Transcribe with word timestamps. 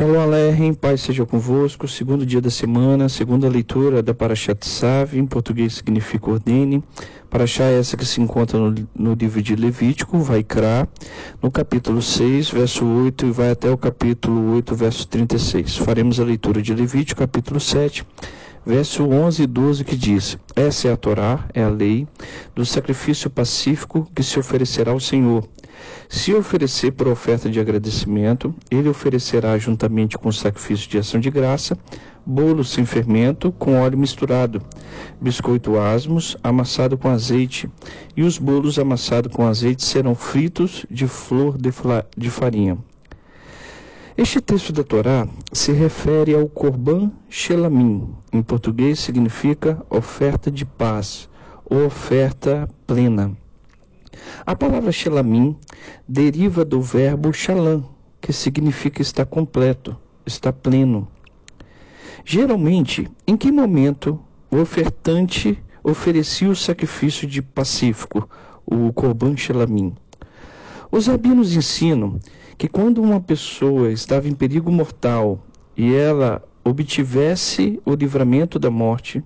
Shalom 0.00 0.18
Aleichem, 0.18 0.72
paz 0.72 1.02
seja 1.02 1.26
convosco, 1.26 1.86
segundo 1.86 2.24
dia 2.24 2.40
da 2.40 2.48
semana, 2.48 3.06
segunda 3.06 3.46
leitura 3.50 4.02
da 4.02 4.14
Parashat 4.14 4.66
Sav, 4.66 5.14
em 5.14 5.26
português 5.26 5.74
significa 5.74 6.30
ordene, 6.30 6.82
Parashá 7.28 7.64
é 7.64 7.78
essa 7.78 7.98
que 7.98 8.06
se 8.06 8.18
encontra 8.18 8.58
no, 8.58 8.74
no 8.94 9.12
livro 9.12 9.42
de 9.42 9.54
Levítico, 9.54 10.18
vai 10.20 10.42
criar 10.42 10.88
no 11.42 11.50
capítulo 11.50 12.00
6, 12.00 12.48
verso 12.48 12.82
8 12.86 13.26
e 13.26 13.30
vai 13.30 13.50
até 13.50 13.70
o 13.70 13.76
capítulo 13.76 14.54
8, 14.54 14.74
verso 14.74 15.06
36. 15.06 15.76
Faremos 15.76 16.18
a 16.18 16.24
leitura 16.24 16.62
de 16.62 16.72
Levítico, 16.72 17.20
capítulo 17.20 17.60
7, 17.60 18.02
verso 18.64 19.04
11 19.06 19.42
e 19.42 19.46
12, 19.46 19.84
que 19.84 19.96
diz: 19.96 20.38
Essa 20.56 20.88
é 20.88 20.92
a 20.92 20.96
Torá, 20.96 21.46
é 21.52 21.62
a 21.62 21.68
lei 21.68 22.08
do 22.54 22.64
sacrifício 22.64 23.28
pacífico 23.28 24.10
que 24.14 24.22
se 24.22 24.38
oferecerá 24.38 24.92
ao 24.92 24.98
Senhor. 24.98 25.46
Se 26.08 26.34
oferecer 26.34 26.92
por 26.92 27.08
oferta 27.08 27.48
de 27.48 27.60
agradecimento, 27.60 28.54
ele 28.70 28.88
oferecerá 28.88 29.56
juntamente 29.56 29.89
com 30.18 30.28
o 30.28 30.32
sacrifício 30.32 30.88
de 30.88 30.98
ação 30.98 31.20
de 31.20 31.30
graça 31.30 31.76
bolo 32.24 32.62
sem 32.64 32.84
fermento 32.84 33.50
com 33.52 33.80
óleo 33.80 33.98
misturado, 33.98 34.62
biscoito 35.20 35.78
asmos 35.78 36.36
amassado 36.42 36.96
com 36.96 37.08
azeite, 37.08 37.68
e 38.16 38.22
os 38.22 38.38
bolos 38.38 38.78
amassados 38.78 39.34
com 39.34 39.46
azeite 39.46 39.82
serão 39.84 40.14
fritos 40.14 40.86
de 40.90 41.06
flor 41.06 41.56
de 42.16 42.30
farinha. 42.30 42.78
Este 44.16 44.40
texto 44.40 44.72
da 44.72 44.84
Torá 44.84 45.26
se 45.52 45.72
refere 45.72 46.34
ao 46.34 46.46
Korban 46.46 47.10
Shelamim. 47.28 48.14
Em 48.32 48.42
português 48.42 49.00
significa 49.00 49.80
oferta 49.88 50.50
de 50.50 50.64
paz 50.64 51.28
ou 51.64 51.86
oferta 51.86 52.68
plena. 52.86 53.34
A 54.44 54.54
palavra 54.54 54.92
Shelamim 54.92 55.56
deriva 56.06 56.64
do 56.64 56.82
verbo 56.82 57.32
Shalam, 57.32 57.84
que 58.20 58.32
significa 58.32 59.00
estar 59.00 59.24
completo, 59.24 59.96
estar 60.26 60.52
pleno. 60.52 61.08
Geralmente, 62.24 63.10
em 63.26 63.36
que 63.36 63.50
momento 63.50 64.20
o 64.50 64.58
ofertante 64.58 65.58
oferecia 65.82 66.50
o 66.50 66.56
sacrifício 66.56 67.26
de 67.26 67.40
pacífico, 67.40 68.28
o 68.66 68.92
Korban 68.92 69.36
Shelamim? 69.36 69.94
Os 70.92 71.06
rabinos 71.06 71.54
ensinam 71.54 72.18
que 72.58 72.68
quando 72.68 73.00
uma 73.00 73.20
pessoa 73.20 73.90
estava 73.90 74.28
em 74.28 74.34
perigo 74.34 74.70
mortal 74.70 75.38
e 75.76 75.94
ela 75.94 76.42
obtivesse 76.64 77.80
o 77.86 77.94
livramento 77.94 78.58
da 78.58 78.70
morte, 78.70 79.22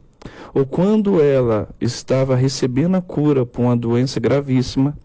ou 0.55 0.65
quando 0.65 1.21
ela 1.21 1.69
estava 1.81 2.37
recebendo 2.37 2.97
a 2.97 3.03
cura 3.03 3.45
por 3.45 3.63
uma 3.63 3.77
doença 3.77 4.21
gravíssima, 4.21 4.97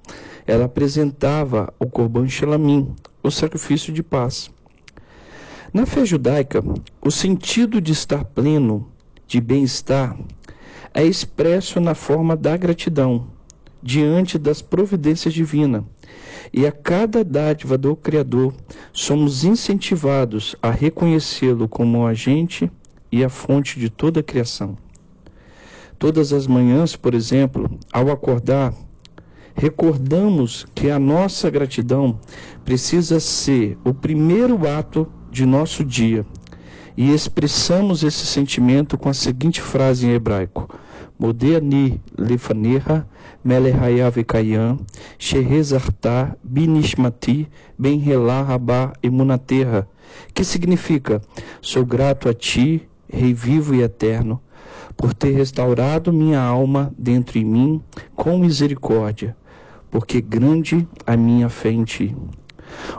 ela 0.46 0.66
apresentava 0.66 1.74
o 1.80 1.88
Korban 1.88 2.28
Shelamim, 2.28 2.94
o 3.30 3.32
sacrifício 3.32 3.94
de 3.94 4.04
paz. 4.04 4.52
Na 5.74 5.86
fé 5.86 6.06
judaica, 6.06 6.64
o 7.02 7.10
sentido 7.10 7.80
de 7.80 7.94
estar 7.94 8.26
pleno, 8.26 8.92
de 9.26 9.40
bem-estar, 9.40 10.18
é 10.94 11.04
expresso 11.04 11.80
na 11.80 11.96
forma 11.96 12.36
da 12.36 12.58
gratidão 12.58 13.28
diante 13.82 14.38
das 14.38 14.62
providências 14.62 15.34
divinas 15.34 15.84
e 16.52 16.66
a 16.66 16.72
cada 16.72 17.24
dádiva 17.24 17.78
do 17.78 17.96
Criador, 17.96 18.54
somos 18.92 19.44
incentivados 19.44 20.56
a 20.62 20.72
reconhecê-lo 20.72 21.68
como 21.68 22.00
o 22.00 22.08
agente 22.08 22.70
e 23.12 23.24
a 23.24 23.30
fonte 23.30 23.80
de 23.80 23.90
toda 23.90 24.20
a 24.20 24.24
criação. 24.24 24.76
Todas 25.98 26.34
as 26.34 26.48
manhãs, 26.48 26.96
por 26.96 27.14
exemplo, 27.14 27.70
ao 27.92 28.10
acordar, 28.10 28.74
recordamos 29.60 30.66
que 30.74 30.90
a 30.90 30.98
nossa 30.98 31.50
gratidão 31.50 32.18
precisa 32.64 33.20
ser 33.20 33.78
o 33.84 33.94
primeiro 33.94 34.66
ato 34.66 35.06
de 35.30 35.46
nosso 35.46 35.84
dia. 35.84 36.26
E 36.96 37.14
expressamos 37.14 38.02
esse 38.02 38.26
sentimento 38.26 38.98
com 38.98 39.10
a 39.10 39.14
seguinte 39.14 39.62
frase 39.62 40.08
em 40.08 40.12
hebraico: 40.12 40.70
Modeni 41.20 42.02
lefaneha 42.18 43.06
melehayav 43.44 44.24
kayam 44.24 44.80
shehezartar 45.18 46.38
binishmati 46.42 47.48
ben 47.78 48.00
rabá 48.00 48.94
emunaterra, 49.04 49.88
que 50.34 50.44
significa: 50.46 51.22
Sou 51.62 51.86
grato 51.86 52.30
a 52.30 52.34
ti, 52.34 52.88
Rei 53.12 53.34
vivo 53.34 53.74
e 53.74 53.82
eterno, 53.82 54.40
por 54.96 55.14
ter 55.14 55.32
restaurado 55.32 56.14
minha 56.14 56.40
alma 56.40 56.94
dentro 56.98 57.40
de 57.40 57.46
mim 57.46 57.82
com 58.16 58.38
misericórdia, 58.38 59.36
porque 59.90 60.22
grande 60.22 60.88
a 61.06 61.16
minha 61.18 61.50
fé 61.50 61.72
em 61.72 61.84
ti. 61.84 62.16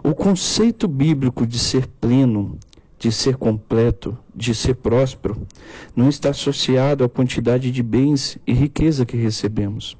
O 0.02 0.14
conceito 0.14 0.88
bíblico 0.88 1.46
de 1.46 1.58
ser 1.58 1.86
pleno 2.00 2.58
de 3.00 3.10
ser 3.10 3.38
completo, 3.38 4.16
de 4.36 4.54
ser 4.54 4.74
próspero, 4.74 5.40
não 5.96 6.10
está 6.10 6.28
associado 6.28 7.02
à 7.02 7.08
quantidade 7.08 7.72
de 7.72 7.82
bens 7.82 8.36
e 8.46 8.52
riqueza 8.52 9.06
que 9.06 9.16
recebemos, 9.16 9.96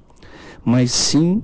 mas 0.62 0.92
sim 0.92 1.42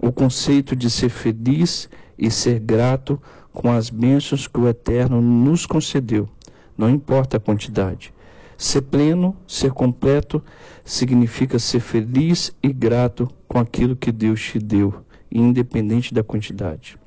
o 0.00 0.10
conceito 0.10 0.74
de 0.74 0.90
ser 0.90 1.08
feliz 1.08 1.88
e 2.18 2.28
ser 2.28 2.58
grato 2.58 3.22
com 3.52 3.70
as 3.70 3.88
bênçãos 3.88 4.48
que 4.48 4.58
o 4.58 4.68
Eterno 4.68 5.22
nos 5.22 5.64
concedeu, 5.64 6.28
não 6.76 6.90
importa 6.90 7.36
a 7.36 7.40
quantidade. 7.40 8.12
Ser 8.58 8.82
pleno, 8.82 9.36
ser 9.46 9.70
completo, 9.70 10.42
significa 10.84 11.56
ser 11.56 11.80
feliz 11.80 12.52
e 12.60 12.72
grato 12.72 13.28
com 13.56 13.60
aquilo 13.60 13.96
que 13.96 14.12
Deus 14.12 14.42
te 14.42 14.58
deu, 14.58 14.92
independente 15.32 16.12
da 16.12 16.22
quantidade. 16.22 16.98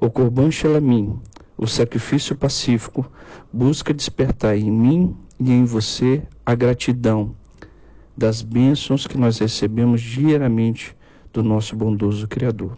O 0.00 0.10
Corban 0.10 0.50
Shelamim 0.50 1.20
o 1.56 1.68
sacrifício 1.68 2.36
pacífico 2.36 3.08
busca 3.52 3.94
despertar 3.94 4.56
em 4.56 4.72
mim 4.72 5.16
e 5.38 5.52
em 5.52 5.64
você 5.64 6.24
a 6.44 6.52
gratidão 6.56 7.32
das 8.16 8.42
bênçãos 8.42 9.06
que 9.06 9.16
nós 9.16 9.38
recebemos 9.38 10.00
diariamente 10.00 10.96
do 11.32 11.44
nosso 11.44 11.76
bondoso 11.76 12.26
Criador. 12.26 12.76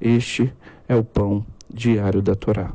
Este 0.00 0.52
é 0.88 0.96
o 0.96 1.04
pão 1.04 1.46
diário 1.72 2.20
da 2.20 2.34
Torá. 2.34 2.72